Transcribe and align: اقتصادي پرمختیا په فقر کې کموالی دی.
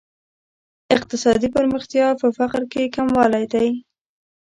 اقتصادي 0.95 1.49
پرمختیا 1.55 2.07
په 2.21 2.27
فقر 2.37 2.61
کې 2.71 2.93
کموالی 2.95 3.45
دی. 3.53 3.69